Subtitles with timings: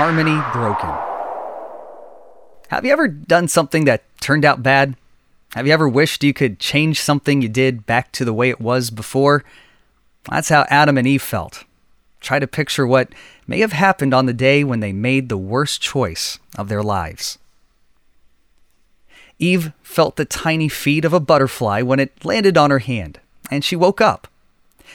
[0.00, 0.88] Harmony broken.
[2.68, 4.96] Have you ever done something that turned out bad?
[5.52, 8.62] Have you ever wished you could change something you did back to the way it
[8.62, 9.44] was before?
[10.30, 11.64] That's how Adam and Eve felt.
[12.18, 13.14] Try to picture what
[13.46, 17.36] may have happened on the day when they made the worst choice of their lives.
[19.38, 23.62] Eve felt the tiny feet of a butterfly when it landed on her hand, and
[23.62, 24.28] she woke up.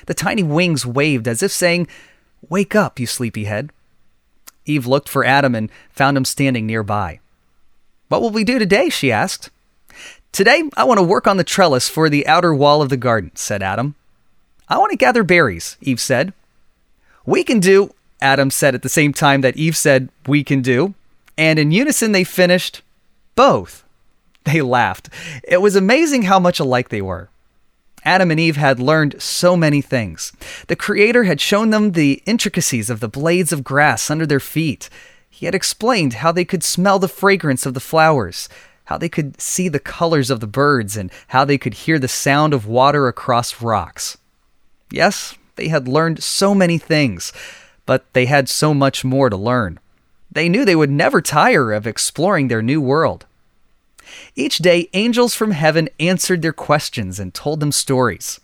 [0.08, 1.88] The tiny wings waved as if saying,
[2.50, 3.70] Wake up, you sleepyhead.
[4.66, 7.20] Eve looked for Adam and found him standing nearby.
[8.08, 8.90] What will we do today?
[8.90, 9.50] she asked.
[10.32, 13.32] Today, I want to work on the trellis for the outer wall of the garden,
[13.36, 13.96] said Adam.
[14.68, 16.34] I want to gather berries, Eve said.
[17.26, 20.94] We can do, Adam said at the same time that Eve said, We can do.
[21.38, 22.82] And in unison, they finished,
[23.36, 23.84] Both.
[24.44, 25.10] They laughed.
[25.44, 27.30] It was amazing how much alike they were.
[28.06, 30.32] Adam and Eve had learned so many things.
[30.68, 34.90] The Creator had shown them the intricacies of the blades of grass under their feet.
[35.28, 38.48] He had explained how they could smell the fragrance of the flowers,
[38.86, 42.08] how they could see the colors of the birds, and how they could hear the
[42.08, 44.18] sound of water across rocks.
[44.92, 47.34] Yes, they had learned so many things,
[47.88, 49.80] but they had so much more to learn.
[50.32, 53.26] They knew they would never tire of exploring their new world.
[54.36, 58.40] Each day, angels from heaven answered their questions and told them stories.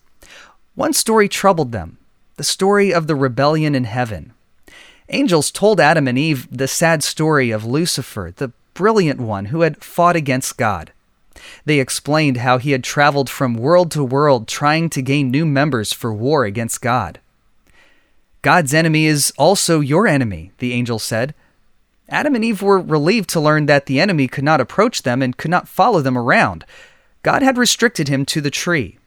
[0.75, 1.97] One story troubled them
[2.37, 4.33] the story of the rebellion in heaven.
[5.09, 9.83] Angels told Adam and Eve the sad story of Lucifer, the brilliant one who had
[9.83, 10.91] fought against God.
[11.65, 15.93] They explained how he had traveled from world to world trying to gain new members
[15.93, 17.19] for war against God.
[18.41, 21.35] God's enemy is also your enemy, the angel said.
[22.11, 25.37] Adam and Eve were relieved to learn that the enemy could not approach them and
[25.37, 26.65] could not follow them around.
[27.23, 28.97] God had restricted him to the tree.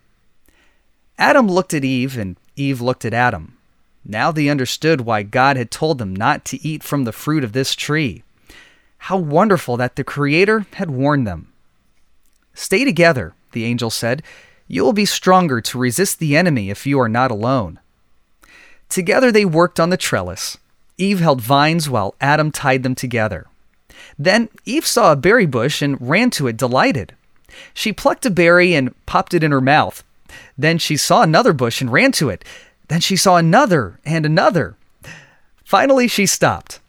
[1.19, 3.59] Adam looked at Eve, and Eve looked at Adam.
[4.07, 7.53] Now they understood why God had told them not to eat from the fruit of
[7.53, 8.23] this tree.
[8.99, 11.53] How wonderful that the Creator had warned them.
[12.55, 14.23] Stay together, the angel said.
[14.67, 17.81] You will be stronger to resist the enemy if you are not alone.
[18.89, 20.57] Together they worked on the trellis.
[20.99, 23.47] Eve held vines while Adam tied them together.
[24.19, 27.15] Then Eve saw a berry bush and ran to it delighted.
[27.73, 30.05] She plucked a berry and popped it in her mouth.
[30.57, 32.45] Then she saw another bush and ran to it.
[32.89, 34.77] Then she saw another and another.
[35.65, 36.81] Finally, she stopped.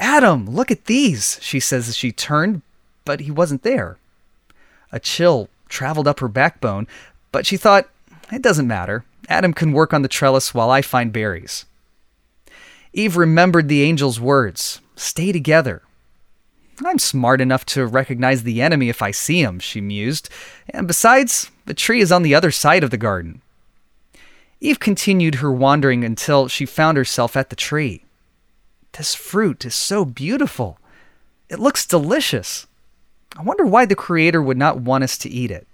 [0.00, 2.62] Adam, look at these, she says as she turned,
[3.04, 3.98] but he wasn't there.
[4.90, 6.86] A chill traveled up her backbone,
[7.30, 7.88] but she thought,
[8.32, 9.04] it doesn't matter.
[9.28, 11.64] Adam can work on the trellis while I find berries.
[12.92, 15.82] Eve remembered the angel's words stay together.
[16.84, 20.28] I'm smart enough to recognize the enemy if I see him, she mused,
[20.68, 23.40] and besides, the tree is on the other side of the garden.
[24.60, 28.04] Eve continued her wandering until she found herself at the tree.
[28.92, 30.78] This fruit is so beautiful.
[31.48, 32.66] It looks delicious.
[33.36, 35.66] I wonder why the Creator would not want us to eat it.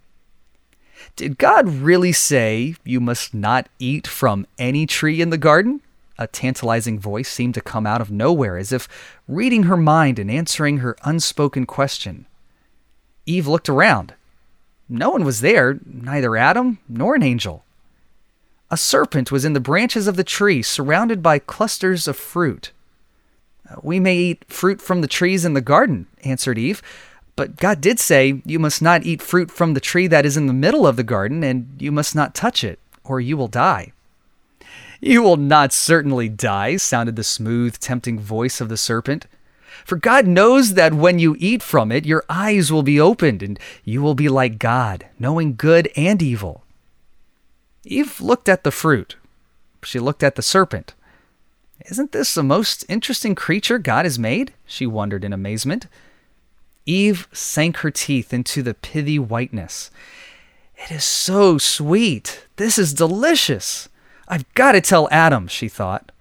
[1.17, 5.81] Did God really say you must not eat from any tree in the garden?
[6.19, 8.89] A tantalizing voice seemed to come out of nowhere, as if
[9.29, 12.27] reading her mind and answering her unspoken question.
[13.25, 14.15] Eve looked around.
[14.89, 17.65] No one was there, neither Adam nor an angel.
[18.71, 22.73] A serpent was in the branches of the tree, surrounded by clusters of fruit.
[23.71, 26.83] Uh, we may eat fruit from the trees in the garden, answered Eve,
[27.37, 30.47] but God did say, You must not eat fruit from the tree that is in
[30.47, 33.93] the middle of the garden, and you must not touch it, or you will die.
[35.01, 39.27] You will not certainly die, sounded the smooth, tempting voice of the serpent.
[39.85, 43.59] For God knows that when you eat from it, your eyes will be opened, and
[43.85, 46.65] you will be like God, knowing good and evil.
[47.85, 49.17] Eve looked at the fruit.
[49.83, 50.95] She looked at the serpent.
[51.87, 54.53] Isn't this the most interesting creature God has made?
[54.67, 55.87] She wondered in amazement.
[56.85, 59.91] Eve sank her teeth into the pithy whiteness.
[60.77, 62.47] It is so sweet.
[62.57, 63.89] This is delicious.
[64.29, 66.13] I've got to tell Adam, she thought.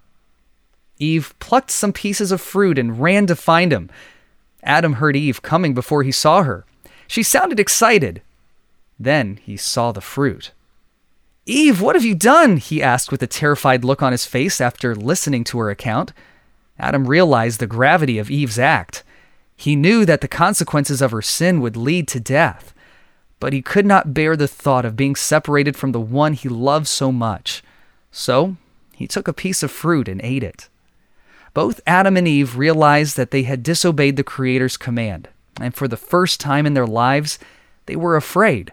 [0.98, 3.90] Eve plucked some pieces of fruit and ran to find him.
[4.62, 6.64] Adam heard Eve coming before he saw her.
[7.06, 8.22] She sounded excited.
[8.98, 10.52] Then he saw the fruit.
[11.46, 12.56] Eve, what have you done?
[12.56, 16.12] he asked with a terrified look on his face after listening to her account.
[16.78, 19.04] Adam realized the gravity of Eve's act.
[19.56, 22.74] He knew that the consequences of her sin would lead to death,
[23.40, 26.86] but he could not bear the thought of being separated from the one he loved
[26.86, 27.62] so much.
[28.10, 28.56] So
[28.94, 30.68] he took a piece of fruit and ate it.
[31.54, 35.28] Both Adam and Eve realized that they had disobeyed the Creator's command,
[35.60, 37.38] and for the first time in their lives,
[37.86, 38.72] they were afraid.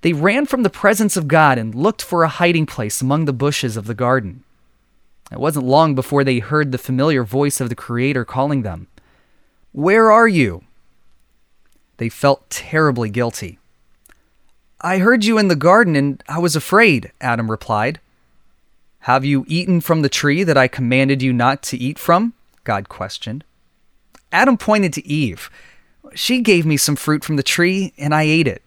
[0.00, 3.32] They ran from the presence of God and looked for a hiding place among the
[3.32, 4.42] bushes of the garden.
[5.30, 8.88] It wasn't long before they heard the familiar voice of the Creator calling them.
[9.72, 10.64] Where are you?
[11.96, 13.58] They felt terribly guilty.
[14.80, 18.00] I heard you in the garden and I was afraid, Adam replied.
[19.06, 22.34] Have you eaten from the tree that I commanded you not to eat from?
[22.62, 23.42] God questioned.
[24.30, 25.50] Adam pointed to Eve.
[26.14, 28.62] She gave me some fruit from the tree and I ate it.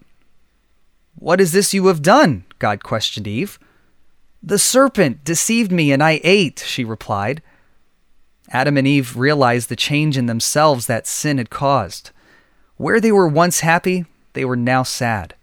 [1.18, 2.44] What is this you have done?
[2.60, 3.58] God questioned Eve.
[4.44, 7.42] The serpent deceived me and I ate, she replied.
[8.50, 12.12] Adam and Eve realized the change in themselves that sin had caused.
[12.76, 14.04] Where they were once happy,
[14.34, 15.34] they were now sad.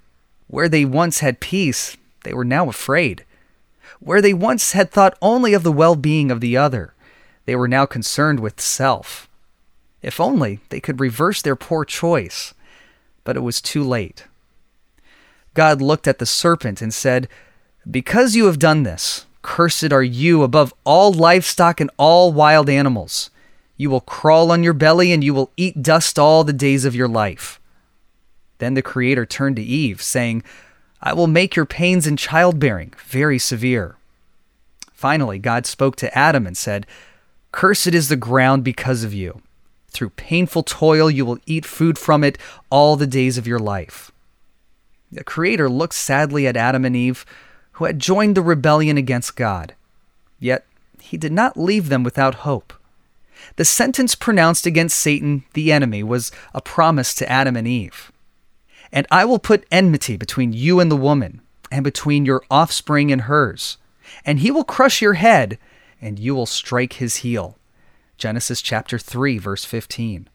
[0.49, 3.25] Where they once had peace, they were now afraid.
[4.05, 6.95] Where they once had thought only of the well being of the other,
[7.45, 9.29] they were now concerned with self.
[10.03, 12.53] If only they could reverse their poor choice.
[13.23, 14.27] But it was too late.
[15.55, 17.29] God looked at the serpent and said,
[17.89, 23.31] Because you have done this, cursed are you above all livestock and all wild animals.
[23.77, 26.97] You will crawl on your belly and you will eat dust all the days of
[26.97, 27.61] your life.
[28.59, 30.43] Then the Creator turned to Eve, saying,
[31.03, 33.97] I will make your pains in childbearing very severe.
[34.93, 36.87] Finally, God spoke to Adam and said,
[37.51, 39.43] Cursed is the ground because of you.
[39.89, 42.39] Through painful toil, you will eat food from it
[42.71, 44.13] all the days of your life.
[45.11, 47.27] The Creator looked sadly at Adam and Eve,
[47.73, 49.75] who had joined the rebellion against God.
[50.39, 50.65] Yet
[51.01, 52.73] he did not leave them without hope.
[53.57, 58.12] The sentence pronounced against Satan, the enemy, was a promise to Adam and Eve.
[58.93, 61.41] And I will put enmity between you and the woman,
[61.71, 63.79] and between your offspring and hers.
[64.25, 65.59] And he will crush your head,
[66.01, 67.57] and you will strike his heel.
[68.19, 70.29] Genesis chapter 3, verse 15.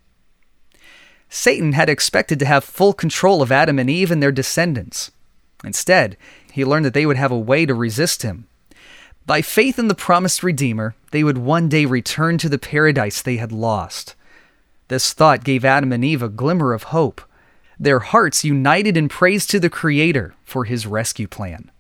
[1.30, 5.12] Satan had expected to have full control of Adam and Eve and their descendants.
[5.64, 6.18] Instead,
[6.52, 8.48] he learned that they would have a way to resist him.
[9.26, 13.38] By faith in the promised Redeemer, they would one day return to the paradise they
[13.38, 14.16] had lost.
[14.88, 17.22] This thought gave Adam and Eve a glimmer of hope,
[17.80, 21.72] their hearts united in praise to the Creator for his rescue plan.